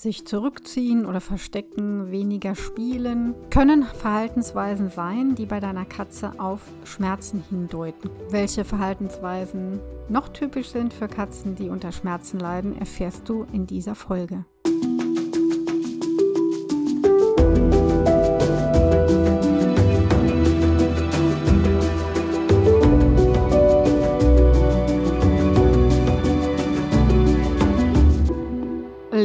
sich 0.00 0.26
zurückziehen 0.26 1.04
oder 1.04 1.20
verstecken, 1.20 2.10
weniger 2.10 2.54
spielen, 2.54 3.34
können 3.50 3.84
Verhaltensweisen 3.84 4.88
sein, 4.88 5.34
die 5.34 5.46
bei 5.46 5.60
deiner 5.60 5.84
Katze 5.84 6.32
auf 6.38 6.62
Schmerzen 6.84 7.44
hindeuten. 7.50 8.10
Welche 8.30 8.64
Verhaltensweisen 8.64 9.80
noch 10.08 10.28
typisch 10.28 10.70
sind 10.70 10.94
für 10.94 11.08
Katzen, 11.08 11.54
die 11.54 11.68
unter 11.68 11.92
Schmerzen 11.92 12.40
leiden, 12.40 12.78
erfährst 12.78 13.28
du 13.28 13.46
in 13.52 13.66
dieser 13.66 13.94
Folge. 13.94 14.44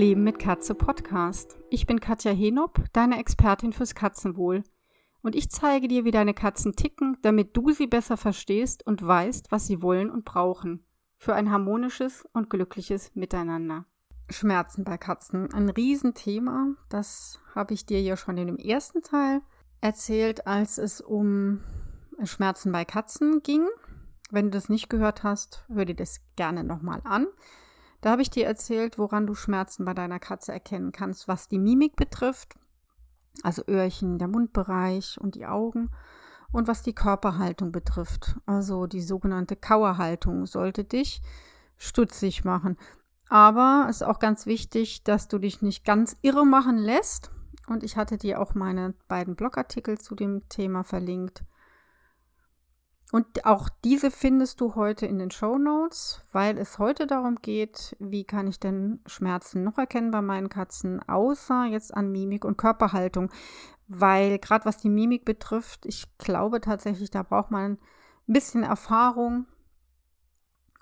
Katze 0.06 0.76
Podcast. 0.76 1.58
Ich 1.72 1.88
bin 1.88 2.00
Katja 2.00 2.32
Henop, 2.32 2.80
deine 2.94 3.18
Expertin 3.18 3.74
fürs 3.74 3.96
Katzenwohl. 3.96 4.62
Und 5.24 5.36
ich 5.36 5.50
zeige 5.50 5.88
dir, 5.88 6.06
wie 6.06 6.12
deine 6.12 6.36
Katzen 6.36 6.76
ticken, 6.76 7.18
damit 7.24 7.58
du 7.58 7.72
sie 7.72 7.88
besser 7.88 8.16
verstehst 8.16 8.86
und 8.86 9.06
weißt, 9.06 9.52
was 9.52 9.66
sie 9.66 9.82
wollen 9.82 10.12
und 10.12 10.24
brauchen. 10.24 10.86
Für 11.18 11.34
ein 11.34 11.50
harmonisches 11.50 12.24
und 12.34 12.52
glückliches 12.52 13.16
Miteinander. 13.16 13.86
Schmerzen 14.30 14.84
bei 14.84 15.00
Katzen. 15.00 15.52
Ein 15.52 15.70
Riesenthema. 15.70 16.76
Das 16.88 17.40
habe 17.56 17.74
ich 17.74 17.88
dir 17.88 18.00
ja 18.00 18.16
schon 18.16 18.38
in 18.38 18.46
dem 18.46 18.58
ersten 18.58 19.02
Teil 19.02 19.42
erzählt, 19.82 20.46
als 20.46 20.78
es 20.78 21.02
um 21.02 21.64
Schmerzen 22.24 22.72
bei 22.72 22.86
Katzen 22.86 23.42
ging. 23.42 23.68
Wenn 24.30 24.46
du 24.46 24.52
das 24.52 24.70
nicht 24.70 24.88
gehört 24.88 25.24
hast, 25.24 25.66
hör 25.68 25.86
dir 25.86 25.96
das 25.96 26.22
gerne 26.36 26.64
nochmal 26.64 27.02
an. 27.06 27.26
Da 28.06 28.12
habe 28.12 28.22
ich 28.22 28.30
dir 28.30 28.46
erzählt, 28.46 29.00
woran 29.00 29.26
du 29.26 29.34
Schmerzen 29.34 29.84
bei 29.84 29.96
deiner 29.96 30.20
Katze 30.20 30.52
erkennen 30.52 30.92
kannst, 30.92 31.28
was 31.28 31.48
die 31.48 31.58
Mimik 31.58 31.96
betrifft, 31.96 32.54
also 33.42 33.64
Öhrchen, 33.68 34.20
der 34.20 34.28
Mundbereich 34.28 35.20
und 35.20 35.34
die 35.34 35.48
Augen, 35.48 35.90
und 36.52 36.68
was 36.68 36.84
die 36.84 36.94
Körperhaltung 36.94 37.72
betrifft, 37.72 38.36
also 38.46 38.86
die 38.86 39.02
sogenannte 39.02 39.56
Kauerhaltung, 39.56 40.46
sollte 40.46 40.84
dich 40.84 41.24
stutzig 41.78 42.46
machen. 42.46 42.78
Aber 43.28 43.88
es 43.90 44.02
ist 44.02 44.04
auch 44.04 44.20
ganz 44.20 44.46
wichtig, 44.46 45.04
dass 45.04 45.28
du 45.28 45.40
dich 45.40 45.64
nicht 45.64 45.84
ganz 45.84 46.16
irre 46.22 46.46
machen 46.46 46.78
lässt. 46.78 47.32
Und 47.66 47.82
ich 47.82 47.98
hatte 47.98 48.20
dir 48.20 48.40
auch 48.40 48.54
meine 48.54 48.94
beiden 49.08 49.36
Blogartikel 49.36 49.98
zu 49.98 50.14
dem 50.14 50.48
Thema 50.48 50.84
verlinkt. 50.84 51.44
Und 53.12 53.46
auch 53.46 53.70
diese 53.84 54.10
findest 54.10 54.60
du 54.62 54.76
heute 54.76 55.06
in 55.06 55.20
den 55.20 55.32
Show 55.32 55.58
Notes, 55.58 56.22
weil 56.32 56.58
es 56.58 56.80
heute 56.80 57.06
darum 57.06 57.36
geht, 57.36 57.96
wie 58.00 58.24
kann 58.24 58.48
ich 58.48 58.60
denn 58.60 59.00
Schmerzen 59.06 59.64
noch 59.64 59.78
erkennen 59.78 60.12
bei 60.12 60.22
meinen 60.22 60.50
Katzen, 60.50 61.02
außer 61.08 61.66
jetzt 61.66 61.94
an 61.94 62.12
Mimik 62.12 62.44
und 62.44 62.58
Körperhaltung. 62.58 63.30
Weil 63.88 64.40
gerade 64.40 64.66
was 64.66 64.78
die 64.78 64.90
Mimik 64.90 65.24
betrifft, 65.24 65.86
ich 65.86 66.18
glaube 66.18 66.62
tatsächlich, 66.62 67.12
da 67.12 67.22
braucht 67.22 67.52
man 67.52 67.74
ein 68.28 68.34
bisschen 68.34 68.64
Erfahrung, 68.64 69.46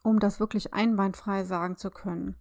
um 0.01 0.19
das 0.19 0.39
wirklich 0.39 0.73
einwandfrei 0.73 1.43
sagen 1.43 1.75
zu 1.75 1.91
können. 1.91 2.35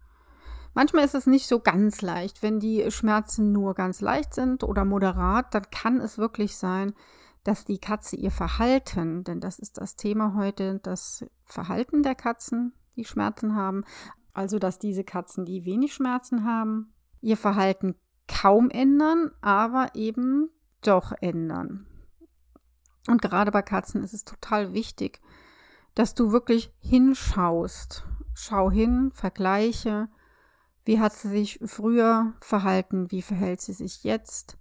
Manchmal 0.74 1.04
ist 1.04 1.14
es 1.14 1.26
nicht 1.26 1.48
so 1.48 1.60
ganz 1.60 2.00
leicht. 2.00 2.42
Wenn 2.42 2.60
die 2.60 2.90
Schmerzen 2.90 3.52
nur 3.52 3.74
ganz 3.74 4.00
leicht 4.00 4.32
sind 4.32 4.64
oder 4.64 4.84
moderat, 4.84 5.54
dann 5.54 5.70
kann 5.70 6.00
es 6.00 6.18
wirklich 6.18 6.56
sein, 6.56 6.94
dass 7.44 7.64
die 7.64 7.78
Katze 7.78 8.16
ihr 8.16 8.30
Verhalten, 8.30 9.24
denn 9.24 9.40
das 9.40 9.58
ist 9.58 9.78
das 9.78 9.96
Thema 9.96 10.34
heute, 10.34 10.78
das 10.82 11.24
Verhalten 11.44 12.02
der 12.02 12.14
Katzen, 12.14 12.72
die 12.96 13.04
Schmerzen 13.04 13.56
haben, 13.56 13.84
also 14.32 14.58
dass 14.58 14.78
diese 14.78 15.04
Katzen, 15.04 15.44
die 15.44 15.64
wenig 15.64 15.94
Schmerzen 15.94 16.44
haben, 16.44 16.92
ihr 17.20 17.36
Verhalten 17.36 17.96
kaum 18.28 18.70
ändern, 18.70 19.30
aber 19.40 19.94
eben 19.94 20.50
doch 20.82 21.12
ändern. 21.20 21.86
Und 23.08 23.20
gerade 23.20 23.50
bei 23.50 23.62
Katzen 23.62 24.02
ist 24.02 24.14
es 24.14 24.24
total 24.24 24.72
wichtig, 24.72 25.20
dass 25.94 26.14
du 26.14 26.32
wirklich 26.32 26.72
hinschaust. 26.78 28.06
Schau 28.34 28.70
hin, 28.70 29.10
vergleiche, 29.12 30.08
wie 30.84 31.00
hat 31.00 31.12
sie 31.12 31.28
sich 31.28 31.60
früher 31.64 32.32
verhalten, 32.40 33.10
wie 33.10 33.22
verhält 33.22 33.60
sie 33.60 33.72
sich 33.72 34.04
jetzt, 34.04 34.56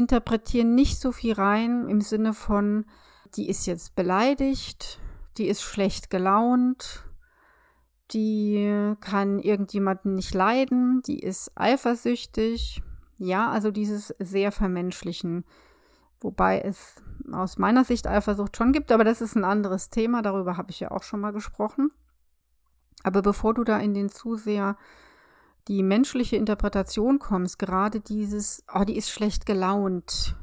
interpretieren 0.00 0.74
nicht 0.74 0.98
so 0.98 1.12
viel 1.12 1.34
rein 1.34 1.86
im 1.88 2.00
Sinne 2.00 2.32
von, 2.32 2.86
die 3.36 3.48
ist 3.48 3.66
jetzt 3.66 3.94
beleidigt, 3.94 4.98
die 5.36 5.46
ist 5.46 5.62
schlecht 5.62 6.08
gelaunt, 6.08 7.04
die 8.12 8.94
kann 9.00 9.38
irgendjemanden 9.38 10.14
nicht 10.14 10.34
leiden, 10.34 11.02
die 11.02 11.20
ist 11.20 11.52
eifersüchtig. 11.54 12.82
Ja, 13.18 13.50
also 13.50 13.70
dieses 13.70 14.14
sehr 14.18 14.50
vermenschlichen. 14.50 15.44
Wobei 16.20 16.60
es 16.60 17.02
aus 17.30 17.58
meiner 17.58 17.84
Sicht 17.84 18.06
Eifersucht 18.06 18.56
schon 18.56 18.72
gibt, 18.72 18.90
aber 18.90 19.04
das 19.04 19.20
ist 19.20 19.36
ein 19.36 19.44
anderes 19.44 19.90
Thema, 19.90 20.22
darüber 20.22 20.56
habe 20.56 20.70
ich 20.70 20.80
ja 20.80 20.90
auch 20.90 21.02
schon 21.02 21.20
mal 21.20 21.32
gesprochen. 21.32 21.90
Aber 23.02 23.22
bevor 23.22 23.54
du 23.54 23.64
da 23.64 23.78
in 23.78 23.94
den 23.94 24.08
zu 24.08 24.36
sehr 24.36 24.76
die 25.70 25.84
menschliche 25.84 26.34
Interpretation 26.34 27.20
kommst, 27.20 27.60
gerade 27.60 28.00
dieses, 28.00 28.64
oh, 28.74 28.82
die 28.82 28.96
ist 28.96 29.08
schlecht 29.08 29.46
gelaunt, 29.46 30.34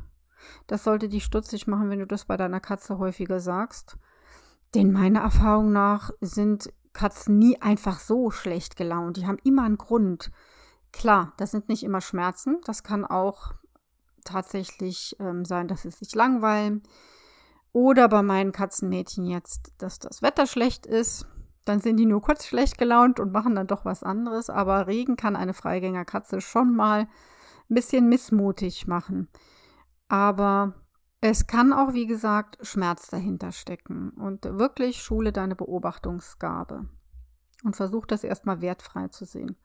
das 0.67 0.85
sollte 0.85 1.09
dich 1.09 1.25
stutzig 1.25 1.67
machen, 1.67 1.89
wenn 1.89 1.99
du 1.99 2.07
das 2.07 2.23
bei 2.23 2.37
deiner 2.37 2.61
Katze 2.61 2.97
häufiger 2.97 3.41
sagst. 3.41 3.97
Denn 4.73 4.93
meiner 4.93 5.19
Erfahrung 5.19 5.73
nach 5.73 6.11
sind 6.21 6.71
Katzen 6.93 7.37
nie 7.37 7.61
einfach 7.61 7.99
so 7.99 8.31
schlecht 8.31 8.77
gelaunt. 8.77 9.17
Die 9.17 9.27
haben 9.27 9.37
immer 9.43 9.63
einen 9.63 9.77
Grund. 9.77 10.31
Klar, 10.93 11.33
das 11.35 11.51
sind 11.51 11.67
nicht 11.67 11.83
immer 11.83 11.99
Schmerzen. 11.99 12.61
Das 12.63 12.83
kann 12.83 13.03
auch 13.03 13.53
tatsächlich 14.23 15.17
ähm, 15.19 15.43
sein, 15.43 15.67
dass 15.67 15.81
sie 15.81 15.91
sich 15.91 16.15
langweilen. 16.15 16.83
Oder 17.73 18.07
bei 18.07 18.23
meinen 18.23 18.53
Katzenmädchen 18.53 19.25
jetzt, 19.25 19.73
dass 19.77 19.99
das 19.99 20.21
Wetter 20.21 20.47
schlecht 20.47 20.85
ist. 20.85 21.27
Dann 21.67 21.81
sind 21.81 21.97
die 21.97 22.05
nur 22.05 22.21
kurz 22.21 22.45
schlecht 22.45 22.77
gelaunt 22.77 23.19
und 23.19 23.33
machen 23.33 23.55
dann 23.55 23.67
doch 23.67 23.83
was 23.83 24.01
anderes. 24.01 24.49
Aber 24.49 24.87
Regen 24.87 25.17
kann 25.17 25.35
eine 25.35 25.53
Freigängerkatze 25.53 26.39
schon 26.39 26.73
mal 26.73 27.01
ein 27.69 27.75
bisschen 27.75 28.07
missmutig 28.07 28.87
machen. 28.87 29.27
Aber 30.07 30.75
es 31.19 31.45
kann 31.45 31.73
auch, 31.73 31.93
wie 31.93 32.07
gesagt, 32.07 32.57
Schmerz 32.65 33.09
dahinter 33.09 33.51
stecken. 33.51 34.11
Und 34.11 34.45
wirklich 34.45 35.01
schule 35.01 35.33
deine 35.33 35.57
Beobachtungsgabe. 35.57 36.87
Und 37.65 37.75
versuch 37.75 38.05
das 38.05 38.23
erstmal 38.23 38.61
wertfrei 38.61 39.09
zu 39.09 39.25
sehen. 39.25 39.57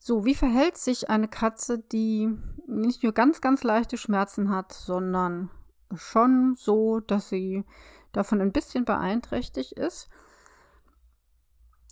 So, 0.00 0.24
wie 0.24 0.34
verhält 0.34 0.78
sich 0.78 1.10
eine 1.10 1.28
Katze, 1.28 1.78
die 1.78 2.36
nicht 2.66 3.04
nur 3.04 3.12
ganz, 3.12 3.40
ganz 3.40 3.62
leichte 3.62 3.98
Schmerzen 3.98 4.50
hat, 4.50 4.72
sondern 4.72 5.50
schon 5.94 6.56
so, 6.56 6.98
dass 6.98 7.28
sie 7.28 7.64
davon 8.10 8.40
ein 8.40 8.50
bisschen 8.50 8.84
beeinträchtigt 8.84 9.72
ist? 9.74 10.08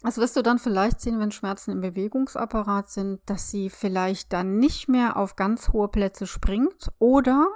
Das 0.03 0.19
wirst 0.19 0.36
du 0.36 0.42
dann 0.42 0.59
vielleicht 0.59 1.00
sehen, 1.00 1.19
wenn 1.19 1.32
Schmerzen 1.32 1.72
im 1.72 1.81
Bewegungsapparat 1.81 2.88
sind, 2.88 3.20
dass 3.26 3.50
sie 3.50 3.69
vielleicht 3.69 4.32
dann 4.32 4.59
nicht 4.59 4.88
mehr 4.88 5.16
auf 5.16 5.34
ganz 5.34 5.70
hohe 5.70 5.88
Plätze 5.88 6.26
springt. 6.26 6.92
Oder 6.98 7.48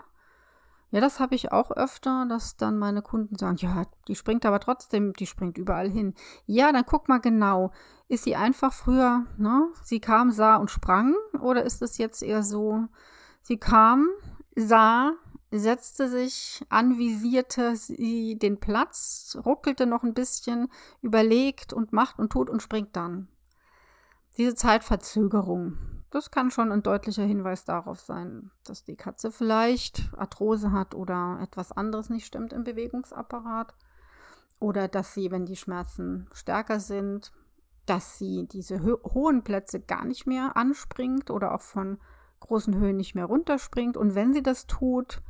ja, 0.92 1.00
das 1.00 1.20
habe 1.20 1.34
ich 1.34 1.52
auch 1.52 1.70
öfter, 1.70 2.26
dass 2.28 2.58
dann 2.58 2.78
meine 2.78 3.00
Kunden 3.00 3.36
sagen, 3.36 3.56
ja, 3.56 3.84
die 4.08 4.14
springt 4.14 4.44
aber 4.44 4.60
trotzdem, 4.60 5.14
die 5.14 5.26
springt 5.26 5.56
überall 5.56 5.88
hin. 5.88 6.14
Ja, 6.44 6.70
dann 6.70 6.84
guck 6.84 7.08
mal 7.08 7.18
genau, 7.18 7.70
ist 8.08 8.24
sie 8.24 8.36
einfach 8.36 8.74
früher, 8.74 9.24
ne, 9.38 9.68
sie 9.82 10.00
kam, 10.00 10.30
sah 10.30 10.56
und 10.56 10.70
sprang? 10.70 11.14
Oder 11.40 11.62
ist 11.62 11.80
es 11.80 11.96
jetzt 11.96 12.22
eher 12.22 12.42
so, 12.42 12.88
sie 13.40 13.56
kam, 13.56 14.06
sah, 14.54 15.12
setzte 15.58 16.08
sich, 16.08 16.64
anvisierte 16.68 17.76
sie 17.76 18.38
den 18.38 18.58
Platz, 18.58 19.36
ruckelte 19.44 19.86
noch 19.86 20.02
ein 20.02 20.14
bisschen, 20.14 20.68
überlegt 21.02 21.72
und 21.72 21.92
macht 21.92 22.18
und 22.18 22.32
tut 22.32 22.48
und 22.48 22.62
springt 22.62 22.96
dann. 22.96 23.28
Diese 24.38 24.54
Zeitverzögerung, 24.54 25.76
das 26.10 26.30
kann 26.30 26.50
schon 26.50 26.72
ein 26.72 26.82
deutlicher 26.82 27.24
Hinweis 27.24 27.64
darauf 27.64 28.00
sein, 28.00 28.50
dass 28.64 28.84
die 28.84 28.96
Katze 28.96 29.30
vielleicht 29.30 30.10
Arthrose 30.16 30.72
hat 30.72 30.94
oder 30.94 31.38
etwas 31.42 31.72
anderes 31.72 32.08
nicht 32.08 32.26
stimmt 32.26 32.52
im 32.52 32.64
Bewegungsapparat. 32.64 33.74
Oder 34.58 34.88
dass 34.88 35.12
sie, 35.12 35.30
wenn 35.30 35.44
die 35.44 35.56
Schmerzen 35.56 36.28
stärker 36.32 36.80
sind, 36.80 37.32
dass 37.84 38.18
sie 38.18 38.46
diese 38.46 38.82
hohen 38.82 39.42
Plätze 39.42 39.80
gar 39.80 40.04
nicht 40.04 40.26
mehr 40.26 40.56
anspringt 40.56 41.30
oder 41.30 41.54
auch 41.54 41.62
von 41.62 41.98
großen 42.40 42.76
Höhen 42.76 42.96
nicht 42.96 43.14
mehr 43.14 43.24
runterspringt. 43.24 43.96
Und 43.96 44.14
wenn 44.14 44.32
sie 44.32 44.42
das 44.42 44.66
tut, 44.66 45.20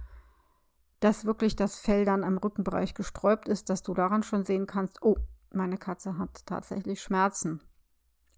dass 1.03 1.25
wirklich 1.25 1.57
das 1.57 1.81
Fell 1.81 2.05
dann 2.05 2.23
am 2.23 2.39
Rückenbereich 2.39 2.95
gesträubt 2.95 3.49
ist, 3.49 3.71
dass 3.71 3.83
du 3.83 3.93
daran 3.93 4.23
schon 4.23 4.45
sehen 4.45 4.67
kannst, 4.67 5.03
oh, 5.03 5.17
meine 5.51 5.77
Katze 5.77 6.17
hat 6.17 6.47
tatsächlich 6.47 7.03
Schmerzen. 7.03 7.61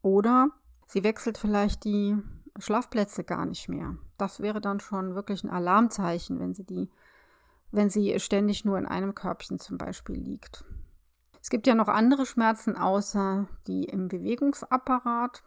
Oder 0.00 0.48
sie 0.86 1.04
wechselt 1.04 1.36
vielleicht 1.36 1.84
die 1.84 2.16
Schlafplätze 2.58 3.22
gar 3.22 3.44
nicht 3.44 3.68
mehr. 3.68 3.96
Das 4.16 4.40
wäre 4.40 4.62
dann 4.62 4.80
schon 4.80 5.14
wirklich 5.14 5.44
ein 5.44 5.50
Alarmzeichen, 5.50 6.40
wenn 6.40 6.54
sie 6.54 6.64
die, 6.64 6.90
wenn 7.70 7.90
sie 7.90 8.18
ständig 8.18 8.64
nur 8.64 8.78
in 8.78 8.86
einem 8.86 9.14
Körbchen 9.14 9.58
zum 9.58 9.76
Beispiel 9.76 10.16
liegt. 10.16 10.64
Es 11.42 11.50
gibt 11.50 11.66
ja 11.66 11.74
noch 11.74 11.88
andere 11.88 12.24
Schmerzen 12.24 12.76
außer 12.76 13.46
die 13.66 13.84
im 13.84 14.08
Bewegungsapparat. 14.08 15.42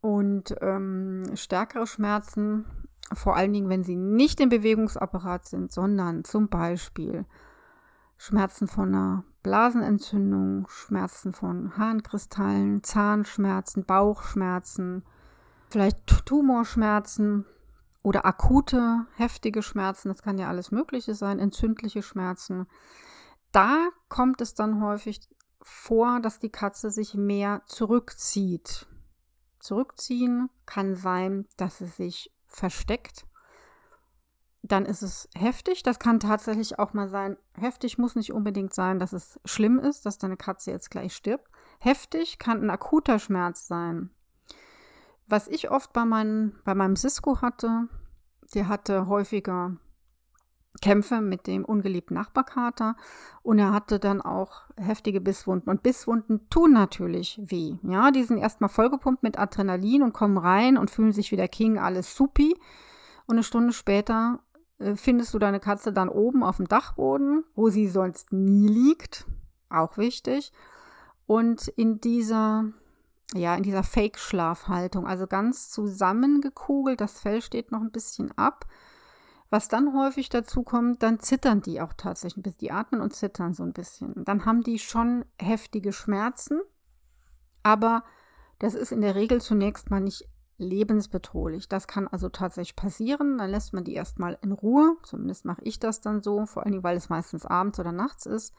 Und 0.00 0.54
ähm, 0.60 1.24
stärkere 1.34 1.86
Schmerzen, 1.86 2.87
vor 3.14 3.36
allen 3.36 3.52
Dingen, 3.52 3.68
wenn 3.68 3.84
sie 3.84 3.96
nicht 3.96 4.40
im 4.40 4.48
Bewegungsapparat 4.48 5.46
sind, 5.46 5.72
sondern 5.72 6.24
zum 6.24 6.48
Beispiel 6.48 7.24
Schmerzen 8.16 8.66
von 8.66 8.88
einer 8.88 9.24
Blasenentzündung, 9.42 10.66
Schmerzen 10.68 11.32
von 11.32 11.76
Harnkristallen, 11.76 12.82
Zahnschmerzen, 12.82 13.84
Bauchschmerzen, 13.84 15.04
vielleicht 15.70 16.06
Tumorschmerzen 16.26 17.46
oder 18.02 18.26
akute, 18.26 19.06
heftige 19.16 19.62
Schmerzen, 19.62 20.08
das 20.08 20.22
kann 20.22 20.38
ja 20.38 20.48
alles 20.48 20.70
Mögliche 20.70 21.14
sein, 21.14 21.38
entzündliche 21.38 22.02
Schmerzen. 22.02 22.66
Da 23.52 23.88
kommt 24.08 24.40
es 24.40 24.54
dann 24.54 24.82
häufig 24.82 25.20
vor, 25.62 26.20
dass 26.20 26.38
die 26.38 26.50
Katze 26.50 26.90
sich 26.90 27.14
mehr 27.14 27.62
zurückzieht. 27.66 28.86
Zurückziehen 29.60 30.50
kann 30.66 30.94
sein, 30.94 31.46
dass 31.56 31.80
es 31.80 31.96
sich 31.96 32.32
versteckt. 32.48 33.26
Dann 34.62 34.84
ist 34.84 35.02
es 35.02 35.28
heftig. 35.34 35.82
Das 35.82 35.98
kann 35.98 36.20
tatsächlich 36.20 36.78
auch 36.78 36.92
mal 36.92 37.08
sein. 37.08 37.36
Heftig 37.54 37.96
muss 37.96 38.16
nicht 38.16 38.32
unbedingt 38.32 38.74
sein, 38.74 38.98
dass 38.98 39.12
es 39.12 39.40
schlimm 39.44 39.78
ist, 39.78 40.04
dass 40.04 40.18
deine 40.18 40.36
Katze 40.36 40.72
jetzt 40.72 40.90
gleich 40.90 41.14
stirbt. 41.14 41.48
Heftig 41.78 42.38
kann 42.38 42.62
ein 42.62 42.70
akuter 42.70 43.18
Schmerz 43.18 43.66
sein. 43.66 44.10
Was 45.26 45.46
ich 45.46 45.70
oft 45.70 45.92
bei, 45.92 46.04
meinen, 46.04 46.58
bei 46.64 46.74
meinem 46.74 46.96
Cisco 46.96 47.40
hatte, 47.40 47.88
der 48.54 48.68
hatte 48.68 49.06
häufiger 49.06 49.76
Kämpfe 50.80 51.20
mit 51.20 51.46
dem 51.46 51.64
ungeliebten 51.64 52.14
Nachbarkater 52.14 52.96
und 53.42 53.58
er 53.58 53.72
hatte 53.72 53.98
dann 53.98 54.20
auch 54.20 54.62
heftige 54.76 55.20
Bisswunden. 55.20 55.70
Und 55.70 55.82
Bisswunden 55.82 56.48
tun 56.50 56.72
natürlich 56.72 57.40
weh. 57.42 57.76
Ja, 57.82 58.10
die 58.10 58.22
sind 58.22 58.38
erstmal 58.38 58.70
vollgepumpt 58.70 59.22
mit 59.22 59.38
Adrenalin 59.38 60.02
und 60.02 60.12
kommen 60.12 60.38
rein 60.38 60.76
und 60.76 60.90
fühlen 60.90 61.12
sich 61.12 61.32
wie 61.32 61.36
der 61.36 61.48
King, 61.48 61.78
alles 61.78 62.14
supi. 62.14 62.54
Und 63.26 63.36
eine 63.36 63.42
Stunde 63.42 63.72
später 63.72 64.40
äh, 64.78 64.94
findest 64.94 65.34
du 65.34 65.38
deine 65.38 65.60
Katze 65.60 65.92
dann 65.92 66.08
oben 66.08 66.42
auf 66.42 66.58
dem 66.58 66.68
Dachboden, 66.68 67.44
wo 67.54 67.70
sie 67.70 67.88
sonst 67.88 68.32
nie 68.32 68.68
liegt. 68.68 69.26
Auch 69.70 69.98
wichtig. 69.98 70.52
Und 71.26 71.68
in 71.68 72.00
dieser 72.00 72.64
ja, 73.34 73.54
in 73.54 73.62
dieser 73.62 73.82
Fake-Schlafhaltung, 73.82 75.06
also 75.06 75.26
ganz 75.26 75.68
zusammengekugelt, 75.68 77.00
das 77.00 77.20
Fell 77.20 77.42
steht 77.42 77.70
noch 77.72 77.82
ein 77.82 77.90
bisschen 77.90 78.32
ab. 78.38 78.64
Was 79.50 79.68
dann 79.68 79.94
häufig 79.94 80.28
dazu 80.28 80.62
kommt, 80.62 81.02
dann 81.02 81.20
zittern 81.20 81.62
die 81.62 81.80
auch 81.80 81.94
tatsächlich 81.94 82.38
ein 82.38 82.42
bisschen. 82.42 82.60
Die 82.60 82.72
atmen 82.72 83.00
und 83.00 83.14
zittern 83.14 83.54
so 83.54 83.62
ein 83.62 83.72
bisschen. 83.72 84.24
Dann 84.24 84.44
haben 84.44 84.62
die 84.62 84.78
schon 84.78 85.24
heftige 85.40 85.92
Schmerzen, 85.92 86.60
aber 87.62 88.04
das 88.58 88.74
ist 88.74 88.92
in 88.92 89.00
der 89.00 89.14
Regel 89.14 89.40
zunächst 89.40 89.90
mal 89.90 90.00
nicht 90.00 90.28
lebensbedrohlich. 90.58 91.68
Das 91.68 91.86
kann 91.86 92.08
also 92.08 92.28
tatsächlich 92.28 92.76
passieren. 92.76 93.38
Dann 93.38 93.50
lässt 93.50 93.72
man 93.72 93.84
die 93.84 93.94
erstmal 93.94 94.38
in 94.42 94.52
Ruhe. 94.52 94.96
Zumindest 95.04 95.44
mache 95.44 95.62
ich 95.62 95.78
das 95.78 96.00
dann 96.00 96.22
so, 96.22 96.46
vor 96.46 96.66
allem 96.66 96.82
weil 96.82 96.96
es 96.96 97.08
meistens 97.08 97.46
abends 97.46 97.78
oder 97.78 97.92
nachts 97.92 98.26
ist. 98.26 98.52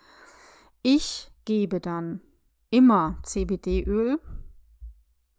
Ich 0.82 1.32
gebe 1.44 1.82
dann 1.82 2.22
immer 2.70 3.18
CBD-Öl, 3.24 4.20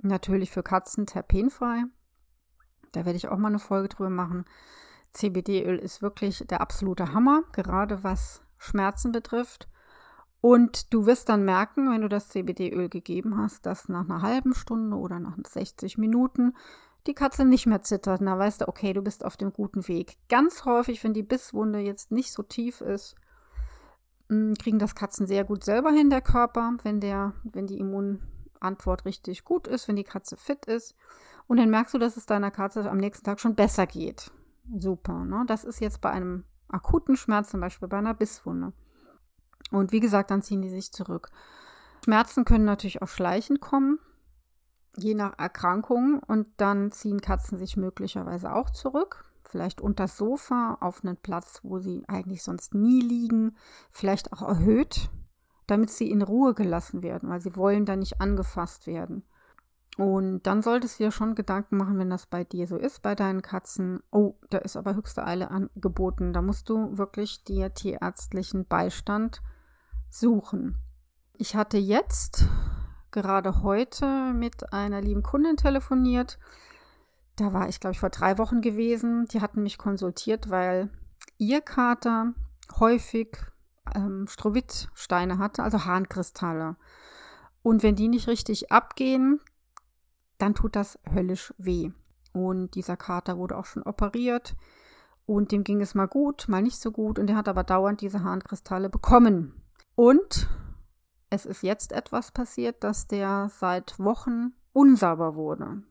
Natürlich 0.03 0.51
für 0.51 0.63
Katzen 0.63 1.07
terpenfrei. 1.07 1.85
Da 2.93 3.05
werde 3.05 3.17
ich 3.17 3.29
auch 3.29 3.37
mal 3.37 3.49
eine 3.49 3.59
Folge 3.59 3.89
drüber 3.89 4.11
machen. 4.11 4.45
CBD-Öl 5.13 5.79
ist 5.79 6.03
wirklich 6.03 6.45
der 6.49 6.61
absolute 6.61 7.13
Hammer, 7.13 7.43
gerade 7.53 8.05
was 8.05 8.43
Schmerzen 8.59 9.13
betrifft. 9.13 9.69
Und 10.41 10.93
du 10.93 11.07
wirst 11.07 11.29
dann 11.29 11.45
merken, 11.45 11.91
wenn 11.91 12.01
du 12.01 12.09
das 12.09 12.29
CBD-Öl 12.29 12.89
gegeben 12.89 13.37
hast, 13.37 13.67
dass 13.67 13.89
nach 13.89 14.05
einer 14.05 14.23
halben 14.23 14.55
Stunde 14.55 14.97
oder 14.97 15.19
nach 15.19 15.37
60 15.47 15.99
Minuten 15.99 16.55
die 17.07 17.15
Katze 17.15 17.45
nicht 17.45 17.67
mehr 17.67 17.83
zittert. 17.83 18.21
Da 18.23 18.39
weißt 18.39 18.63
du, 18.63 18.69
okay, 18.69 18.93
du 18.93 19.03
bist 19.03 19.25
auf 19.25 19.37
dem 19.37 19.53
guten 19.53 19.87
Weg. 19.89 20.17
Ganz 20.29 20.65
häufig, 20.65 21.03
wenn 21.05 21.15
die 21.15 21.23
Bisswunde 21.23 21.81
jetzt 21.81 22.11
nicht 22.11 22.33
so 22.33 22.43
tief 22.43 22.81
ist, 22.81 23.17
mm, 24.29 24.55
kriegen 24.55 24.79
das 24.79 24.95
Katzen 24.95 25.27
sehr 25.27 25.45
gut 25.45 25.65
selber 25.65 25.91
hin, 25.91 26.11
der 26.11 26.23
Körper, 26.23 26.75
wenn, 26.85 27.01
der, 27.01 27.35
wenn 27.45 27.67
die 27.67 27.79
Immun 27.79 28.23
Antwort 28.61 29.05
richtig 29.07 29.45
gut 29.45 29.67
ist, 29.67 29.89
wenn 29.89 29.97
die 29.97 30.05
Katze 30.05 30.37
fit 30.37 30.67
ist. 30.67 30.95
Und 31.47 31.57
dann 31.57 31.71
merkst 31.71 31.95
du, 31.95 31.99
dass 31.99 32.17
es 32.17 32.27
deiner 32.27 32.51
Katze 32.51 32.89
am 32.91 32.99
nächsten 32.99 33.25
Tag 33.25 33.41
schon 33.41 33.55
besser 33.55 33.87
geht. 33.87 34.31
Super. 34.65 35.25
Ne? 35.25 35.45
Das 35.47 35.65
ist 35.65 35.81
jetzt 35.81 36.01
bei 36.01 36.11
einem 36.11 36.45
akuten 36.69 37.17
Schmerz, 37.17 37.51
zum 37.51 37.61
Beispiel 37.61 37.89
bei 37.89 37.99
einer 37.99 38.15
Bisswunde. 38.15 38.73
Und 39.71 39.93
wie 39.93 40.01
gesagt, 40.01 40.31
dann 40.31 40.43
ziehen 40.43 40.63
die 40.63 40.69
sich 40.69 40.93
zurück. 40.93 41.31
Schmerzen 42.05 42.45
können 42.45 42.65
natürlich 42.65 43.03
auch 43.03 43.09
schleichend 43.09 43.61
kommen, 43.61 43.99
je 44.97 45.15
nach 45.15 45.39
Erkrankung. 45.39 46.21
Und 46.27 46.49
dann 46.57 46.93
ziehen 46.93 47.21
Katzen 47.21 47.59
sich 47.59 47.77
möglicherweise 47.77 48.55
auch 48.55 48.71
zurück. 48.71 49.25
Vielleicht 49.45 49.81
unter 49.81 50.05
das 50.05 50.17
Sofa 50.17 50.79
auf 50.81 51.05
einen 51.05 51.17
Platz, 51.17 51.61
wo 51.63 51.79
sie 51.79 52.05
eigentlich 52.09 52.43
sonst 52.43 52.75
nie 52.75 53.01
liegen. 53.01 53.57
Vielleicht 53.91 54.33
auch 54.33 54.43
erhöht 54.43 55.11
damit 55.71 55.91
sie 55.91 56.11
in 56.11 56.23
Ruhe 56.23 56.53
gelassen 56.53 57.03
werden, 57.03 57.29
weil 57.29 57.41
sie 57.41 57.55
wollen 57.55 57.87
da 57.87 57.95
nicht 57.95 58.21
angefasst 58.21 58.87
werden. 58.87 59.23
Und 59.97 60.43
dann 60.45 60.63
solltest 60.63 60.99
du 60.99 61.05
dir 61.05 61.11
schon 61.11 61.35
Gedanken 61.35 61.77
machen, 61.77 61.99
wenn 61.99 62.11
das 62.11 62.27
bei 62.27 62.45
dir 62.45 62.67
so 62.67 62.77
ist, 62.77 63.03
bei 63.03 63.15
deinen 63.15 63.43
Katzen. 63.43 64.03
Oh, 64.11 64.35
da 64.49 64.59
ist 64.59 64.77
aber 64.77 64.95
höchste 64.95 65.27
Eile 65.27 65.51
angeboten. 65.51 66.33
Da 66.33 66.43
musst 66.43 66.69
du 66.69 66.97
wirklich 66.97 67.45
dir 67.45 67.75
tierärztlichen 67.75 68.67
Beistand 68.67 69.43
suchen. 70.09 70.77
Ich 71.37 71.55
hatte 71.55 71.79
jetzt 71.79 72.47
gerade 73.11 73.63
heute 73.63 74.33
mit 74.33 74.73
einer 74.73 75.01
lieben 75.01 75.23
Kundin 75.23 75.57
telefoniert. 75.57 76.39
Da 77.37 77.53
war 77.53 77.69
ich, 77.69 77.81
glaube 77.81 77.93
ich, 77.93 78.01
vor 78.01 78.11
drei 78.11 78.39
Wochen 78.39 78.61
gewesen. 78.61 79.27
Die 79.27 79.41
hatten 79.41 79.63
mich 79.63 79.79
konsultiert, 79.79 80.51
weil 80.51 80.91
ihr 81.39 81.61
Kater 81.61 82.35
häufig 82.79 83.37
ähm, 83.95 84.27
Strowittsteine 84.29 85.39
hatte, 85.39 85.63
also 85.63 85.85
Harnkristalle. 85.85 86.77
Und 87.63 87.83
wenn 87.83 87.97
die 87.97 88.09
nicht 88.09 88.29
richtig 88.29 88.71
abgehen, 88.71 89.41
dann 90.43 90.55
tut 90.55 90.77
das 90.77 90.99
höllisch 91.13 91.55
weh. 91.59 91.91
Und 92.33 92.75
dieser 92.75 92.97
Kater 92.97 93.39
wurde 93.39 93.57
auch 93.57 93.67
schon 93.67 93.83
operiert 93.83 94.55
und 95.27 95.53
dem 95.53 95.65
ging 95.65 95.81
es 95.81 95.95
mal 95.95 96.07
gut, 96.07 96.47
mal 96.49 96.63
nicht 96.63 96.81
so 96.81 96.91
gut 96.91 97.19
und 97.19 97.27
der 97.27 97.37
hat 97.37 97.49
aber 97.49 97.65
dauernd 97.65 98.01
diese 98.01 98.23
Harnkristalle 98.23 98.89
bekommen. 98.89 99.63
Und 99.95 100.49
es 101.31 101.47
ist 101.47 101.63
jetzt 101.63 101.93
etwas 101.93 102.33
passiert, 102.33 102.83
dass 102.83 103.07
der 103.07 103.49
seit 103.49 103.99
Wochen 103.99 104.53
unsauber 104.73 105.35
wurde. 105.35 105.83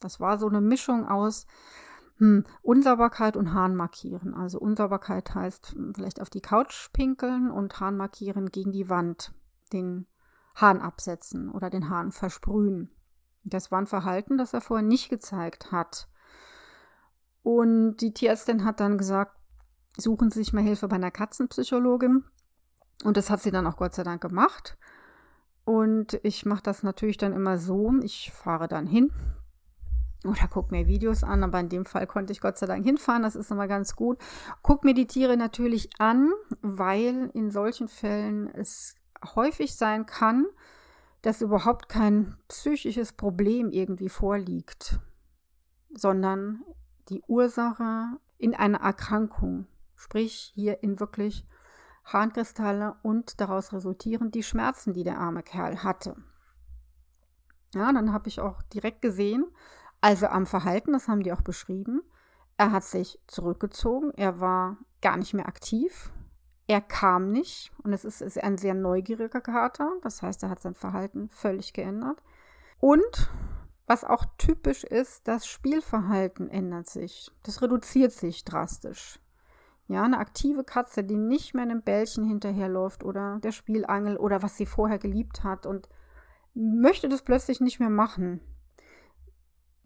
Das 0.00 0.18
war 0.18 0.38
so 0.38 0.48
eine 0.48 0.60
Mischung 0.60 1.06
aus 1.06 1.46
hm, 2.18 2.44
Unsauberkeit 2.62 3.36
und 3.36 3.54
Hahn 3.54 3.76
markieren. 3.76 4.34
Also 4.34 4.58
Unsauberkeit 4.58 5.34
heißt 5.34 5.74
hm, 5.74 5.94
vielleicht 5.94 6.20
auf 6.20 6.30
die 6.30 6.40
Couch 6.40 6.92
pinkeln 6.92 7.50
und 7.50 7.78
Hahn 7.80 7.96
markieren 7.96 8.50
gegen 8.50 8.72
die 8.72 8.88
Wand. 8.88 9.32
Den 9.72 10.06
Hahn 10.56 10.80
absetzen 10.80 11.50
oder 11.50 11.70
den 11.70 11.90
Hahn 11.90 12.10
versprühen. 12.10 12.90
Das 13.44 13.70
war 13.70 13.80
ein 13.80 13.86
Verhalten, 13.86 14.38
das 14.38 14.52
er 14.52 14.60
vorher 14.60 14.86
nicht 14.86 15.08
gezeigt 15.08 15.72
hat. 15.72 16.08
Und 17.42 17.96
die 17.96 18.12
Tierärztin 18.12 18.64
hat 18.64 18.80
dann 18.80 18.98
gesagt, 18.98 19.36
suchen 19.96 20.30
Sie 20.30 20.40
sich 20.40 20.52
mal 20.52 20.62
Hilfe 20.62 20.88
bei 20.88 20.96
einer 20.96 21.10
Katzenpsychologin. 21.10 22.24
Und 23.04 23.16
das 23.16 23.30
hat 23.30 23.40
sie 23.40 23.50
dann 23.50 23.66
auch 23.66 23.76
Gott 23.76 23.94
sei 23.94 24.02
Dank 24.02 24.20
gemacht. 24.20 24.76
Und 25.64 26.20
ich 26.22 26.44
mache 26.44 26.62
das 26.62 26.82
natürlich 26.82 27.16
dann 27.16 27.32
immer 27.32 27.58
so, 27.58 27.92
ich 28.02 28.30
fahre 28.32 28.68
dann 28.68 28.86
hin, 28.86 29.10
oder 30.24 30.48
guck 30.50 30.70
mir 30.70 30.86
Videos 30.86 31.24
an, 31.24 31.42
aber 31.42 31.60
in 31.60 31.68
dem 31.68 31.86
Fall 31.86 32.06
konnte 32.06 32.32
ich 32.32 32.40
Gott 32.40 32.58
sei 32.58 32.66
Dank 32.66 32.84
hinfahren, 32.84 33.22
das 33.22 33.36
ist 33.36 33.50
immer 33.50 33.68
ganz 33.68 33.96
gut. 33.96 34.18
Guck 34.62 34.84
mir 34.84 34.94
die 34.94 35.06
Tiere 35.06 35.36
natürlich 35.36 35.88
an, 35.98 36.30
weil 36.60 37.30
in 37.32 37.50
solchen 37.50 37.88
Fällen 37.88 38.48
es 38.54 38.96
häufig 39.34 39.76
sein 39.76 40.06
kann, 40.06 40.46
dass 41.22 41.42
überhaupt 41.42 41.88
kein 41.88 42.36
psychisches 42.48 43.12
Problem 43.12 43.70
irgendwie 43.70 44.08
vorliegt, 44.08 44.98
sondern 45.94 46.62
die 47.08 47.22
Ursache 47.26 48.06
in 48.38 48.54
einer 48.54 48.80
Erkrankung, 48.80 49.66
sprich 49.96 50.52
hier 50.54 50.82
in 50.82 50.98
wirklich 50.98 51.46
Harnkristalle 52.04 52.96
und 53.02 53.40
daraus 53.40 53.72
resultierend 53.72 54.34
die 54.34 54.42
Schmerzen, 54.42 54.94
die 54.94 55.04
der 55.04 55.18
arme 55.18 55.42
Kerl 55.42 55.82
hatte. 55.82 56.16
Ja, 57.74 57.92
dann 57.92 58.12
habe 58.12 58.28
ich 58.28 58.40
auch 58.40 58.62
direkt 58.62 59.02
gesehen, 59.02 59.44
also 60.00 60.26
am 60.26 60.46
Verhalten, 60.46 60.92
das 60.92 61.08
haben 61.08 61.22
die 61.22 61.32
auch 61.32 61.42
beschrieben. 61.42 62.02
Er 62.56 62.72
hat 62.72 62.84
sich 62.84 63.20
zurückgezogen, 63.26 64.12
er 64.16 64.40
war 64.40 64.78
gar 65.02 65.16
nicht 65.16 65.34
mehr 65.34 65.46
aktiv, 65.46 66.10
er 66.70 66.80
kam 66.80 67.32
nicht 67.32 67.72
und 67.82 67.92
es 67.92 68.04
ist, 68.04 68.20
ist 68.22 68.40
ein 68.40 68.56
sehr 68.56 68.74
neugieriger 68.74 69.40
Kater, 69.40 69.90
das 70.02 70.22
heißt, 70.22 70.44
er 70.44 70.50
hat 70.50 70.60
sein 70.60 70.76
Verhalten 70.76 71.28
völlig 71.28 71.72
geändert. 71.72 72.22
Und 72.78 73.28
was 73.88 74.04
auch 74.04 74.24
typisch 74.38 74.84
ist, 74.84 75.26
das 75.26 75.48
Spielverhalten 75.48 76.48
ändert 76.48 76.86
sich. 76.86 77.32
Das 77.42 77.60
reduziert 77.60 78.12
sich 78.12 78.44
drastisch. 78.44 79.18
Ja, 79.88 80.04
eine 80.04 80.18
aktive 80.18 80.62
Katze, 80.62 81.02
die 81.02 81.16
nicht 81.16 81.54
mehr 81.54 81.64
einem 81.64 81.82
Bällchen 81.82 82.24
hinterherläuft 82.24 83.02
oder 83.02 83.40
der 83.42 83.50
Spielangel 83.50 84.16
oder 84.16 84.44
was 84.44 84.56
sie 84.56 84.66
vorher 84.66 85.00
geliebt 85.00 85.42
hat 85.42 85.66
und 85.66 85.88
möchte 86.54 87.08
das 87.08 87.22
plötzlich 87.22 87.60
nicht 87.60 87.80
mehr 87.80 87.90
machen 87.90 88.40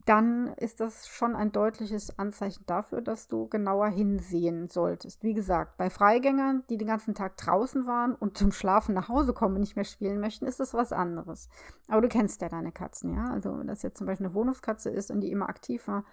dann 0.04 0.48
ist 0.54 0.80
das 0.80 1.08
schon 1.08 1.34
ein 1.34 1.50
deutliches 1.50 2.18
Anzeichen 2.18 2.64
dafür, 2.66 3.00
dass 3.00 3.26
du 3.26 3.48
genauer 3.48 3.88
hinsehen 3.88 4.68
solltest. 4.68 5.22
Wie 5.22 5.32
gesagt, 5.32 5.78
bei 5.78 5.88
Freigängern, 5.88 6.62
die 6.68 6.76
den 6.76 6.88
ganzen 6.88 7.14
Tag 7.14 7.38
draußen 7.38 7.86
waren 7.86 8.14
und 8.14 8.36
zum 8.36 8.52
Schlafen 8.52 8.94
nach 8.94 9.08
Hause 9.08 9.32
kommen 9.32 9.54
und 9.54 9.60
nicht 9.62 9.76
mehr 9.76 9.86
spielen 9.86 10.20
möchten, 10.20 10.44
ist 10.44 10.60
das 10.60 10.74
was 10.74 10.92
anderes. 10.92 11.48
Aber 11.88 12.02
du 12.02 12.08
kennst 12.08 12.42
ja 12.42 12.50
deine 12.50 12.70
Katzen, 12.70 13.14
ja? 13.14 13.30
Also, 13.30 13.58
wenn 13.58 13.66
das 13.66 13.82
jetzt 13.82 13.96
zum 13.96 14.06
Beispiel 14.06 14.26
eine 14.26 14.34
Wohnungskatze 14.34 14.90
ist 14.90 15.10
und 15.10 15.22
die 15.22 15.30
immer 15.30 15.48
aktiv 15.48 15.88
war 15.88 16.04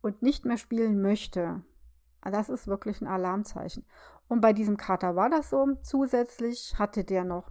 und 0.00 0.20
nicht 0.20 0.44
mehr 0.44 0.58
spielen 0.58 1.00
möchte, 1.00 1.62
das 2.22 2.48
ist 2.48 2.66
wirklich 2.66 3.00
ein 3.00 3.06
Alarmzeichen. 3.06 3.84
Und 4.26 4.40
bei 4.40 4.52
diesem 4.52 4.76
Kater 4.76 5.14
war 5.14 5.30
das 5.30 5.50
so. 5.50 5.76
Zusätzlich 5.82 6.74
hatte 6.78 7.04
der 7.04 7.24
noch 7.24 7.50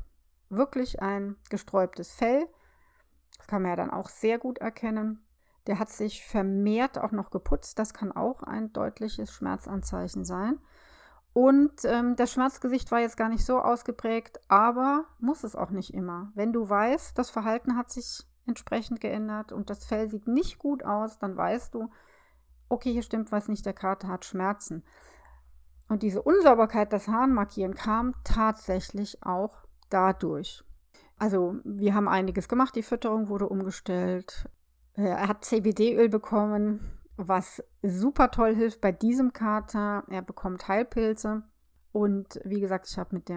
wirklich 0.50 1.02
ein 1.02 1.38
gesträubtes 1.50 2.12
Fell. 2.12 2.48
Das 3.38 3.48
kann 3.48 3.62
man 3.62 3.72
ja 3.72 3.76
dann 3.78 3.92
auch 3.92 4.10
sehr 4.10 4.38
gut 4.38 4.58
erkennen. 4.60 5.24
Der 5.68 5.80
hat 5.80 5.90
sich 5.90 6.26
vermehrt 6.26 6.98
auch 6.98 7.12
noch 7.12 7.30
geputzt. 7.30 7.78
Das 7.78 7.94
kann 7.94 8.12
auch 8.12 8.44
ein 8.44 8.74
deutliches 8.74 9.32
Schmerzanzeichen 9.32 10.26
sein. 10.26 10.60
Und 11.34 11.86
ähm, 11.86 12.16
das 12.16 12.32
Schmerzgesicht 12.32 12.90
war 12.90 13.00
jetzt 13.00 13.18
gar 13.18 13.30
nicht 13.30 13.46
so 13.46 13.60
ausgeprägt, 13.60 14.40
aber 14.48 15.06
muss 15.20 15.44
es 15.44 15.56
auch 15.56 15.70
nicht 15.70 15.94
immer. 15.94 16.32
Wenn 16.34 16.52
du 16.52 16.68
weißt, 16.68 17.16
das 17.16 17.30
Verhalten 17.30 17.78
hat 17.78 17.92
sich 17.92 18.26
entsprechend 18.48 19.02
geändert 19.02 19.52
und 19.52 19.70
das 19.70 19.86
Fell 19.86 20.10
sieht 20.10 20.28
nicht 20.28 20.58
gut 20.58 20.84
aus, 20.84 21.20
dann 21.20 21.38
weißt 21.38 21.76
du, 21.76 21.92
okay, 22.70 22.92
hier 22.92 23.04
stimmt 23.04 23.32
was 23.32 23.50
nicht, 23.50 23.66
der 23.66 23.74
Kater 23.74 24.08
hat 24.08 24.26
Schmerzen. 24.26 24.84
Und 25.90 26.02
diese 26.02 26.22
Unsauberkeit, 26.22 26.92
das 26.92 27.08
Hahnmarkieren, 27.08 27.76
kam 27.76 28.16
tatsächlich 28.24 29.24
auch 29.24 29.58
dadurch. 29.90 30.64
Also 31.20 31.56
wir 31.64 31.94
haben 31.94 32.08
einiges 32.08 32.48
gemacht, 32.50 32.76
die 32.76 32.84
Fütterung 32.84 33.30
wurde 33.30 33.48
umgestellt, 33.48 34.50
er 34.98 35.28
hat 35.28 35.46
CBD-Öl 35.46 36.10
bekommen, 36.10 36.80
was 37.18 37.64
super 37.84 38.32
toll 38.32 38.56
hilft 38.56 38.82
bei 38.82 38.92
diesem 38.92 39.32
Kater. 39.34 40.04
Er 40.10 40.22
bekommt 40.22 40.68
Heilpilze. 40.68 41.44
Und 41.92 42.40
wie 42.44 42.60
gesagt, 42.60 42.88
ich 42.90 42.98
habe 42.98 43.16
mit 43.16 43.32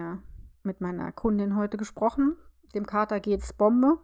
mit 0.63 0.81
meiner 0.81 1.11
Kundin 1.11 1.55
heute 1.55 1.77
gesprochen. 1.77 2.35
Dem 2.75 2.85
Kater 2.85 3.19
geht's 3.19 3.53
Bombe. 3.53 3.97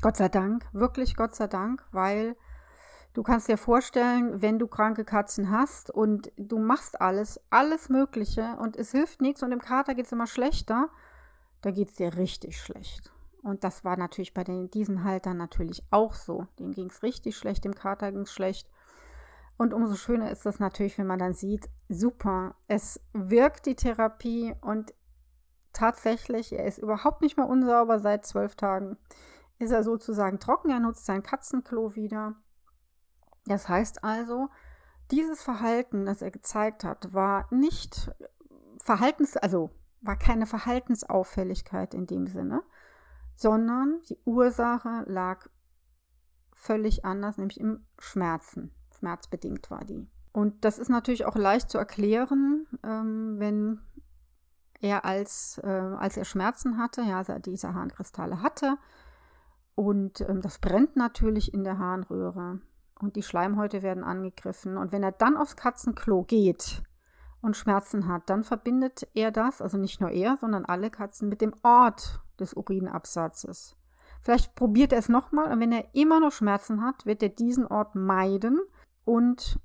Gott 0.00 0.16
sei 0.16 0.28
Dank, 0.28 0.66
wirklich 0.72 1.16
Gott 1.16 1.34
sei 1.34 1.48
Dank, 1.48 1.84
weil 1.90 2.36
du 3.14 3.22
kannst 3.22 3.48
dir 3.48 3.58
vorstellen, 3.58 4.40
wenn 4.40 4.58
du 4.58 4.68
kranke 4.68 5.04
Katzen 5.04 5.50
hast 5.50 5.90
und 5.90 6.30
du 6.36 6.58
machst 6.58 7.00
alles, 7.00 7.40
alles 7.50 7.88
Mögliche 7.88 8.56
und 8.60 8.76
es 8.76 8.92
hilft 8.92 9.20
nichts 9.20 9.42
und 9.42 9.50
dem 9.50 9.60
Kater 9.60 9.94
geht 9.94 10.06
es 10.06 10.12
immer 10.12 10.28
schlechter, 10.28 10.88
da 11.62 11.72
geht 11.72 11.88
es 11.88 11.96
dir 11.96 12.16
richtig 12.16 12.60
schlecht. 12.60 13.12
Und 13.42 13.64
das 13.64 13.84
war 13.84 13.96
natürlich 13.96 14.34
bei 14.34 14.44
den, 14.44 14.70
diesen 14.70 15.04
Haltern 15.04 15.36
natürlich 15.36 15.84
auch 15.90 16.14
so. 16.14 16.46
Dem 16.58 16.72
ging 16.72 16.90
es 16.90 17.02
richtig 17.02 17.36
schlecht, 17.36 17.64
dem 17.64 17.74
Kater 17.74 18.10
ging 18.12 18.22
es 18.22 18.32
schlecht. 18.32 18.68
Und 19.56 19.74
umso 19.74 19.96
schöner 19.96 20.30
ist 20.30 20.46
das 20.46 20.60
natürlich, 20.60 20.98
wenn 20.98 21.06
man 21.06 21.18
dann 21.18 21.34
sieht, 21.34 21.68
super, 21.88 22.54
es 22.68 23.00
wirkt 23.12 23.66
die 23.66 23.74
Therapie 23.74 24.54
und 24.60 24.94
tatsächlich, 25.72 26.52
er 26.52 26.64
ist 26.64 26.78
überhaupt 26.78 27.22
nicht 27.22 27.36
mehr 27.36 27.48
unsauber 27.48 27.98
seit 27.98 28.24
zwölf 28.24 28.54
Tagen. 28.54 28.96
Ist 29.58 29.72
er 29.72 29.82
sozusagen 29.82 30.38
trocken, 30.38 30.70
er 30.70 30.80
nutzt 30.80 31.06
sein 31.06 31.22
Katzenklo 31.22 31.96
wieder. 31.96 32.36
Das 33.46 33.68
heißt 33.68 34.04
also, 34.04 34.48
dieses 35.10 35.42
Verhalten, 35.42 36.06
das 36.06 36.22
er 36.22 36.30
gezeigt 36.30 36.84
hat, 36.84 37.12
war 37.12 37.46
nicht 37.50 38.12
Verhaltens, 38.80 39.36
also 39.36 39.70
war 40.00 40.16
keine 40.16 40.46
Verhaltensauffälligkeit 40.46 41.94
in 41.94 42.06
dem 42.06 42.26
Sinne, 42.26 42.62
sondern 43.38 44.00
die 44.08 44.18
Ursache 44.24 45.04
lag 45.06 45.46
völlig 46.52 47.04
anders, 47.04 47.38
nämlich 47.38 47.60
im 47.60 47.86
Schmerzen. 48.00 48.74
Schmerzbedingt 48.98 49.70
war 49.70 49.84
die. 49.84 50.08
Und 50.32 50.64
das 50.64 50.80
ist 50.80 50.88
natürlich 50.88 51.24
auch 51.24 51.36
leicht 51.36 51.70
zu 51.70 51.78
erklären, 51.78 52.66
ähm, 52.82 53.36
wenn 53.38 53.78
er 54.80 55.04
als, 55.04 55.60
äh, 55.62 55.68
als 55.68 56.16
er 56.16 56.24
Schmerzen 56.24 56.78
hatte, 56.78 57.02
ja, 57.02 57.18
also 57.18 57.38
diese 57.38 57.74
Harnkristalle 57.74 58.42
hatte. 58.42 58.76
Und 59.76 60.20
ähm, 60.22 60.42
das 60.42 60.58
brennt 60.58 60.96
natürlich 60.96 61.54
in 61.54 61.62
der 61.62 61.78
Harnröhre. 61.78 62.60
Und 62.98 63.14
die 63.14 63.22
Schleimhäute 63.22 63.82
werden 63.82 64.02
angegriffen. 64.02 64.78
Und 64.78 64.90
wenn 64.90 65.04
er 65.04 65.12
dann 65.12 65.36
aufs 65.36 65.54
Katzenklo 65.54 66.24
geht 66.24 66.82
und 67.40 67.56
Schmerzen 67.56 68.08
hat, 68.08 68.28
dann 68.28 68.42
verbindet 68.42 69.06
er 69.14 69.30
das, 69.30 69.62
also 69.62 69.78
nicht 69.78 70.00
nur 70.00 70.10
er, 70.10 70.36
sondern 70.36 70.64
alle 70.64 70.90
Katzen, 70.90 71.28
mit 71.28 71.40
dem 71.40 71.54
Ort 71.62 72.20
des 72.40 72.54
Urinabsatzes. 72.54 73.76
Vielleicht 74.22 74.54
probiert 74.54 74.92
er 74.92 74.98
es 74.98 75.08
nochmal 75.08 75.52
und 75.52 75.60
wenn 75.60 75.72
er 75.72 75.94
immer 75.94 76.20
noch 76.20 76.32
Schmerzen 76.32 76.82
hat, 76.82 77.06
wird 77.06 77.22
er 77.22 77.28
diesen 77.28 77.66
Ort 77.66 77.94
meiden 77.94 78.60
und 79.04 79.60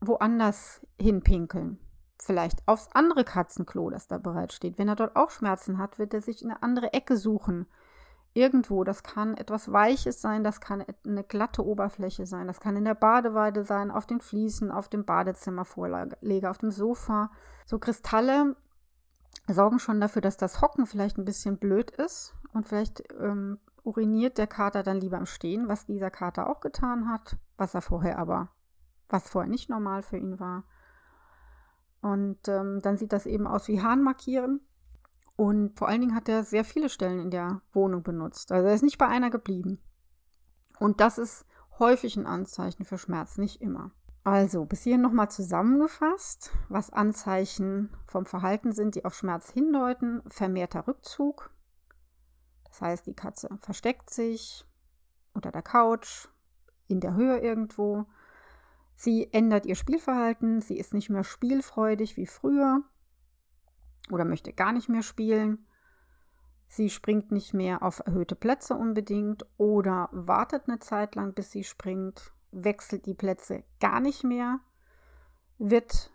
woanders 0.00 0.84
hinpinkeln. 1.00 1.78
Vielleicht 2.22 2.66
aufs 2.66 2.88
andere 2.92 3.24
Katzenklo, 3.24 3.90
das 3.90 4.06
da 4.06 4.18
bereitsteht. 4.18 4.78
Wenn 4.78 4.88
er 4.88 4.96
dort 4.96 5.16
auch 5.16 5.30
Schmerzen 5.30 5.78
hat, 5.78 5.98
wird 5.98 6.12
er 6.12 6.20
sich 6.20 6.42
in 6.42 6.50
eine 6.50 6.62
andere 6.62 6.92
Ecke 6.92 7.16
suchen. 7.16 7.66
Irgendwo. 8.32 8.84
Das 8.84 9.02
kann 9.02 9.36
etwas 9.36 9.72
Weiches 9.72 10.20
sein, 10.20 10.44
das 10.44 10.60
kann 10.60 10.84
eine 11.04 11.24
glatte 11.24 11.64
Oberfläche 11.64 12.26
sein, 12.26 12.46
das 12.46 12.60
kann 12.60 12.76
in 12.76 12.84
der 12.84 12.94
Badeweide 12.94 13.64
sein, 13.64 13.90
auf 13.90 14.06
den 14.06 14.20
Fliesen, 14.20 14.70
auf 14.70 14.88
dem 14.88 15.04
Badezimmervorleger, 15.04 16.50
auf 16.50 16.58
dem 16.58 16.70
Sofa. 16.70 17.30
So 17.66 17.78
Kristalle 17.78 18.54
sorgen 19.48 19.78
schon 19.78 20.00
dafür, 20.00 20.22
dass 20.22 20.36
das 20.36 20.60
Hocken 20.60 20.86
vielleicht 20.86 21.18
ein 21.18 21.24
bisschen 21.24 21.58
blöd 21.58 21.90
ist 21.90 22.34
und 22.52 22.68
vielleicht 22.68 23.02
ähm, 23.18 23.58
uriniert 23.82 24.38
der 24.38 24.46
Kater 24.46 24.82
dann 24.82 25.00
lieber 25.00 25.18
im 25.18 25.26
Stehen, 25.26 25.68
was 25.68 25.86
dieser 25.86 26.10
Kater 26.10 26.48
auch 26.48 26.60
getan 26.60 27.08
hat, 27.08 27.36
was 27.56 27.74
er 27.74 27.82
vorher 27.82 28.18
aber, 28.18 28.50
was 29.08 29.28
vorher 29.28 29.50
nicht 29.50 29.70
normal 29.70 30.02
für 30.02 30.18
ihn 30.18 30.38
war. 30.38 30.64
Und 32.00 32.48
ähm, 32.48 32.80
dann 32.80 32.96
sieht 32.96 33.12
das 33.12 33.26
eben 33.26 33.46
aus 33.46 33.68
wie 33.68 33.82
Hahnmarkieren. 33.82 34.60
Und 35.36 35.78
vor 35.78 35.88
allen 35.88 36.00
Dingen 36.00 36.14
hat 36.14 36.28
er 36.28 36.44
sehr 36.44 36.64
viele 36.64 36.88
Stellen 36.88 37.18
in 37.18 37.30
der 37.30 37.62
Wohnung 37.72 38.02
benutzt. 38.02 38.52
Also 38.52 38.68
er 38.68 38.74
ist 38.74 38.82
nicht 38.82 38.98
bei 38.98 39.06
einer 39.06 39.30
geblieben. 39.30 39.80
Und 40.78 41.00
das 41.00 41.18
ist 41.18 41.46
häufig 41.78 42.16
ein 42.16 42.26
Anzeichen 42.26 42.84
für 42.84 42.98
Schmerz, 42.98 43.38
nicht 43.38 43.60
immer. 43.60 43.90
Also, 44.22 44.66
bis 44.66 44.82
hierhin 44.82 45.00
nochmal 45.00 45.30
zusammengefasst, 45.30 46.50
was 46.68 46.90
Anzeichen 46.90 47.90
vom 48.06 48.26
Verhalten 48.26 48.72
sind, 48.72 48.94
die 48.94 49.04
auf 49.04 49.14
Schmerz 49.14 49.50
hindeuten. 49.50 50.22
Vermehrter 50.28 50.86
Rückzug. 50.86 51.50
Das 52.64 52.82
heißt, 52.82 53.06
die 53.06 53.14
Katze 53.14 53.48
versteckt 53.60 54.10
sich 54.10 54.66
unter 55.32 55.50
der 55.50 55.62
Couch, 55.62 56.28
in 56.86 57.00
der 57.00 57.14
Höhe 57.14 57.38
irgendwo. 57.38 58.04
Sie 58.94 59.32
ändert 59.32 59.64
ihr 59.64 59.74
Spielverhalten. 59.74 60.60
Sie 60.60 60.78
ist 60.78 60.92
nicht 60.92 61.08
mehr 61.08 61.24
spielfreudig 61.24 62.18
wie 62.18 62.26
früher 62.26 62.82
oder 64.10 64.26
möchte 64.26 64.52
gar 64.52 64.72
nicht 64.72 64.90
mehr 64.90 65.02
spielen. 65.02 65.66
Sie 66.68 66.90
springt 66.90 67.32
nicht 67.32 67.54
mehr 67.54 67.82
auf 67.82 68.02
erhöhte 68.04 68.36
Plätze 68.36 68.74
unbedingt 68.74 69.46
oder 69.56 70.08
wartet 70.12 70.68
eine 70.68 70.78
Zeit 70.78 71.14
lang, 71.14 71.32
bis 71.32 71.50
sie 71.50 71.64
springt 71.64 72.32
wechselt 72.52 73.06
die 73.06 73.14
Plätze 73.14 73.64
gar 73.80 74.00
nicht 74.00 74.24
mehr, 74.24 74.60
wird 75.58 76.10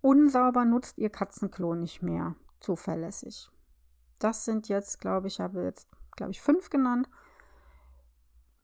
unsauber, 0.00 0.64
nutzt 0.64 0.98
ihr 0.98 1.10
Katzenklo 1.10 1.74
nicht 1.74 2.02
mehr 2.02 2.34
zuverlässig. 2.60 3.50
Das 4.18 4.44
sind 4.44 4.68
jetzt, 4.68 5.00
glaube 5.00 5.28
ich, 5.28 5.40
habe 5.40 5.62
jetzt, 5.62 5.88
glaube 6.16 6.32
ich, 6.32 6.40
fünf 6.40 6.70
genannt. 6.70 7.08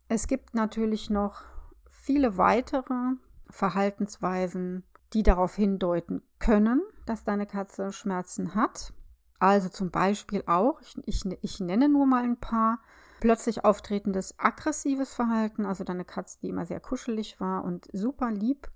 Es 0.08 0.26
gibt 0.26 0.54
natürlich 0.54 1.10
noch 1.10 1.42
viele 1.88 2.36
weitere 2.36 3.14
Verhaltensweisen, 3.50 4.84
die 5.12 5.22
darauf 5.22 5.54
hindeuten 5.54 6.22
können, 6.38 6.82
dass 7.06 7.24
deine 7.24 7.46
Katze 7.46 7.92
Schmerzen 7.92 8.54
hat. 8.54 8.92
Also 9.38 9.68
zum 9.68 9.90
Beispiel 9.90 10.42
auch, 10.46 10.80
ich, 10.80 10.96
ich, 11.06 11.24
ich 11.42 11.60
nenne 11.60 11.88
nur 11.88 12.06
mal 12.06 12.24
ein 12.24 12.38
paar, 12.38 12.80
plötzlich 13.20 13.64
auftretendes 13.64 14.38
aggressives 14.38 15.14
Verhalten, 15.14 15.66
also 15.66 15.84
deine 15.84 16.04
Katze, 16.04 16.38
die 16.42 16.48
immer 16.48 16.66
sehr 16.66 16.80
kuschelig 16.80 17.40
war 17.40 17.64
und 17.64 17.88
super 17.92 18.30
lieb, 18.30 18.70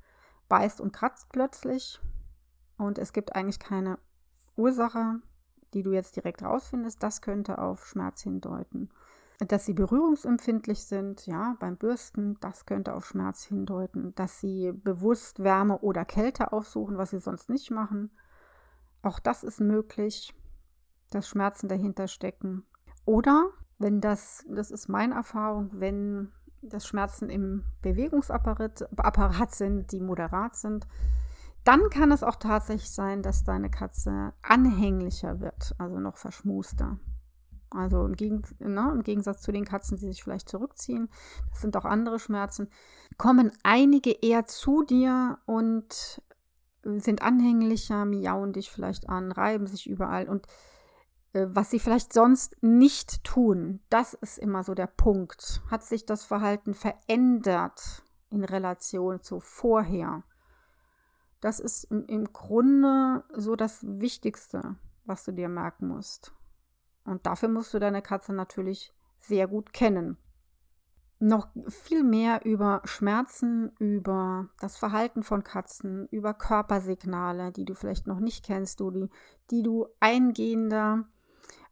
beißt 0.48 0.80
und 0.80 0.92
kratzt 0.92 1.28
plötzlich 1.30 2.00
und 2.78 2.98
es 2.98 3.12
gibt 3.12 3.34
eigentlich 3.34 3.58
keine 3.58 3.98
Ursache, 4.56 5.20
die 5.74 5.82
du 5.82 5.92
jetzt 5.92 6.16
direkt 6.16 6.42
rausfindest, 6.42 7.02
das 7.02 7.20
könnte 7.20 7.58
auf 7.58 7.86
Schmerz 7.86 8.22
hindeuten. 8.22 8.88
Dass 9.40 9.66
sie 9.66 9.74
berührungsempfindlich 9.74 10.84
sind, 10.84 11.26
ja, 11.26 11.56
beim 11.60 11.76
Bürsten, 11.76 12.38
das 12.40 12.66
könnte 12.66 12.94
auf 12.94 13.06
Schmerz 13.06 13.44
hindeuten. 13.44 14.14
Dass 14.14 14.40
sie 14.40 14.72
bewusst 14.72 15.42
Wärme 15.42 15.78
oder 15.78 16.04
Kälte 16.04 16.52
aufsuchen, 16.52 16.98
was 16.98 17.10
sie 17.10 17.20
sonst 17.20 17.48
nicht 17.48 17.70
machen. 17.70 18.10
Auch 19.02 19.20
das 19.20 19.44
ist 19.44 19.60
möglich, 19.60 20.34
dass 21.10 21.28
Schmerzen 21.28 21.68
dahinter 21.68 22.08
stecken. 22.08 22.64
Oder 23.04 23.50
wenn 23.78 24.00
das, 24.00 24.44
das 24.48 24.70
ist 24.70 24.88
meine 24.88 25.14
Erfahrung, 25.14 25.70
wenn 25.72 26.32
das 26.62 26.86
Schmerzen 26.86 27.30
im 27.30 27.64
Bewegungsapparat 27.82 28.88
Apparat 28.98 29.54
sind, 29.54 29.92
die 29.92 30.00
moderat 30.00 30.56
sind, 30.56 30.86
dann 31.64 31.90
kann 31.90 32.10
es 32.12 32.22
auch 32.22 32.36
tatsächlich 32.36 32.90
sein, 32.90 33.22
dass 33.22 33.44
deine 33.44 33.70
Katze 33.70 34.32
anhänglicher 34.42 35.40
wird, 35.40 35.74
also 35.78 35.98
noch 35.98 36.16
verschmuster. 36.16 36.98
Also 37.70 38.06
im, 38.06 38.14
Gegen 38.14 38.42
ne, 38.58 38.90
im, 38.92 39.02
Gegensatz 39.02 39.42
zu 39.42 39.52
den 39.52 39.66
Katzen, 39.66 39.98
die 39.98 40.06
sich 40.06 40.24
vielleicht 40.24 40.48
zurückziehen, 40.48 41.10
das 41.50 41.60
sind 41.60 41.76
auch 41.76 41.84
andere 41.84 42.18
Schmerzen, 42.18 42.68
kommen 43.18 43.52
einige 43.62 44.10
eher 44.10 44.46
zu 44.46 44.82
dir 44.84 45.38
und 45.44 46.22
sind 46.82 47.20
anhänglicher, 47.20 48.06
miauen 48.06 48.54
dich 48.54 48.70
vielleicht 48.70 49.08
an, 49.08 49.32
reiben 49.32 49.66
sich 49.66 49.88
überall 49.88 50.28
und 50.28 50.46
was 51.32 51.70
sie 51.70 51.78
vielleicht 51.78 52.12
sonst 52.12 52.56
nicht 52.62 53.22
tun, 53.24 53.80
das 53.90 54.14
ist 54.14 54.38
immer 54.38 54.64
so 54.64 54.74
der 54.74 54.86
Punkt. 54.86 55.62
Hat 55.70 55.84
sich 55.84 56.06
das 56.06 56.24
Verhalten 56.24 56.74
verändert 56.74 58.02
in 58.30 58.44
Relation 58.44 59.22
zu 59.22 59.40
vorher? 59.40 60.22
Das 61.40 61.60
ist 61.60 61.84
im, 61.84 62.06
im 62.06 62.32
Grunde 62.32 63.24
so 63.34 63.56
das 63.56 63.84
Wichtigste, 63.86 64.76
was 65.04 65.24
du 65.24 65.32
dir 65.32 65.48
merken 65.48 65.88
musst. 65.88 66.32
Und 67.04 67.26
dafür 67.26 67.48
musst 67.48 67.72
du 67.74 67.78
deine 67.78 68.02
Katze 68.02 68.32
natürlich 68.32 68.92
sehr 69.20 69.46
gut 69.46 69.72
kennen. 69.72 70.16
Noch 71.20 71.48
viel 71.68 72.04
mehr 72.04 72.44
über 72.44 72.80
Schmerzen, 72.84 73.72
über 73.78 74.48
das 74.60 74.76
Verhalten 74.76 75.22
von 75.22 75.42
Katzen, 75.42 76.06
über 76.10 76.32
Körpersignale, 76.32 77.50
die 77.50 77.64
du 77.64 77.74
vielleicht 77.74 78.06
noch 78.06 78.20
nicht 78.20 78.44
kennst, 78.44 78.80
du, 78.80 78.90
die, 78.90 79.08
die 79.50 79.62
du 79.62 79.88
eingehender 79.98 81.06